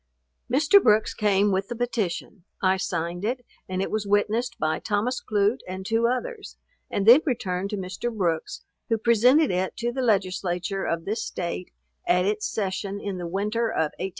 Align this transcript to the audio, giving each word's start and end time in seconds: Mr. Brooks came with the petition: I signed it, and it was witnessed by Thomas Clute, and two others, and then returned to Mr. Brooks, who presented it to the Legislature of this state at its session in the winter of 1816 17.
Mr. 0.51 0.81
Brooks 0.81 1.13
came 1.13 1.51
with 1.51 1.67
the 1.67 1.75
petition: 1.75 2.43
I 2.59 2.77
signed 2.77 3.23
it, 3.23 3.45
and 3.69 3.83
it 3.83 3.91
was 3.91 4.07
witnessed 4.07 4.57
by 4.57 4.79
Thomas 4.79 5.21
Clute, 5.23 5.61
and 5.67 5.85
two 5.85 6.07
others, 6.07 6.57
and 6.89 7.05
then 7.05 7.21
returned 7.23 7.69
to 7.69 7.77
Mr. 7.77 8.11
Brooks, 8.11 8.63
who 8.89 8.97
presented 8.97 9.51
it 9.51 9.77
to 9.77 9.91
the 9.91 10.01
Legislature 10.01 10.85
of 10.85 11.05
this 11.05 11.23
state 11.23 11.69
at 12.07 12.25
its 12.25 12.47
session 12.47 12.99
in 12.99 13.19
the 13.19 13.27
winter 13.27 13.69
of 13.69 13.93
1816 13.99 14.03
17. 14.05 14.09